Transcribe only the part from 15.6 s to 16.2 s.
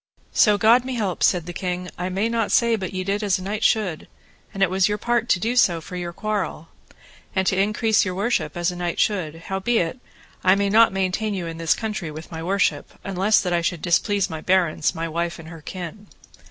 kin.